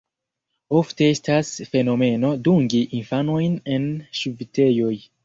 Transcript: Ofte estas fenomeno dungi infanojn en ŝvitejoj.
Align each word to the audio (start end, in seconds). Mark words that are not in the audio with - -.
Ofte 0.77 1.09
estas 1.15 1.51
fenomeno 1.73 2.31
dungi 2.47 2.79
infanojn 3.01 3.55
en 3.77 3.87
ŝvitejoj. 4.23 4.91